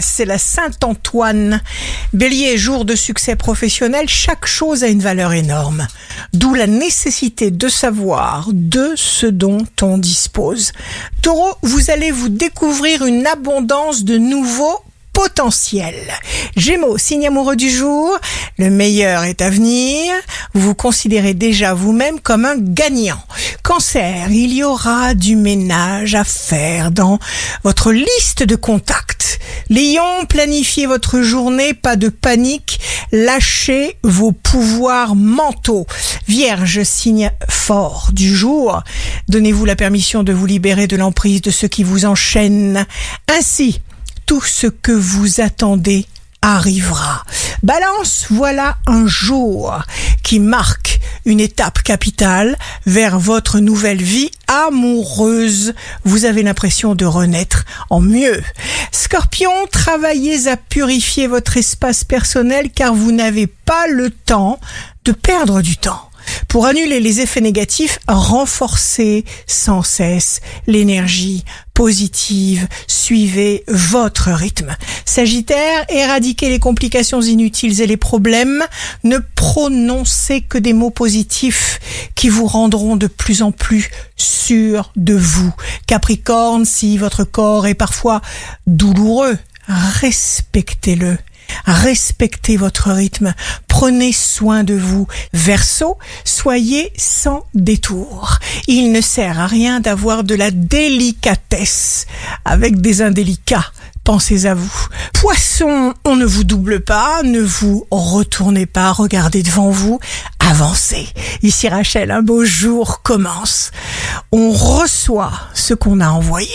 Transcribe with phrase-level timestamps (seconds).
[0.00, 1.62] c'est la Saint-Antoine.
[2.12, 5.86] Bélier, jour de succès professionnel, chaque chose a une valeur énorme.
[6.32, 10.72] D'où la nécessité de savoir de ce dont on dispose.
[11.22, 14.82] Taureau, vous allez vous découvrir une abondance de nouveaux
[15.12, 15.94] potentiel.
[16.56, 18.16] Gémeaux, signe amoureux du jour,
[18.58, 20.14] le meilleur est à venir.
[20.54, 23.20] Vous vous considérez déjà vous-même comme un gagnant.
[23.70, 27.20] Cancer, il y aura du ménage à faire dans
[27.62, 29.38] votre liste de contacts.
[29.68, 32.80] Lion, planifiez votre journée, pas de panique,
[33.12, 35.86] lâchez vos pouvoirs mentaux.
[36.26, 38.82] Vierge, signe fort du jour,
[39.28, 42.84] donnez-vous la permission de vous libérer de l'emprise de ce qui vous enchaîne.
[43.28, 43.82] Ainsi,
[44.26, 46.06] tout ce que vous attendez
[46.42, 47.24] arrivera.
[47.62, 49.80] Balance, voilà un jour
[50.24, 50.89] qui marque
[51.30, 55.74] une étape capitale vers votre nouvelle vie amoureuse.
[56.04, 58.42] Vous avez l'impression de renaître en mieux.
[58.90, 64.58] Scorpion, travaillez à purifier votre espace personnel car vous n'avez pas le temps
[65.04, 66.09] de perdre du temps.
[66.50, 74.74] Pour annuler les effets négatifs, renforcez sans cesse l'énergie positive, suivez votre rythme.
[75.04, 78.64] Sagittaire, éradiquez les complications inutiles et les problèmes,
[79.04, 81.78] ne prononcez que des mots positifs
[82.16, 85.54] qui vous rendront de plus en plus sûr de vous.
[85.86, 88.22] Capricorne, si votre corps est parfois
[88.66, 91.16] douloureux, respectez-le
[91.64, 93.34] respectez votre rythme,
[93.68, 95.06] prenez soin de vous.
[95.32, 98.38] Verseau, soyez sans détour.
[98.66, 102.06] Il ne sert à rien d'avoir de la délicatesse
[102.44, 103.72] avec des indélicats.
[104.04, 104.86] Pensez à vous.
[105.12, 110.00] Poisson, on ne vous double pas, ne vous retournez pas, regardez devant vous,
[110.38, 111.06] avancez.
[111.42, 113.70] Ici Rachel, un beau jour commence.
[114.32, 116.48] On reçoit ce qu'on a envoyé.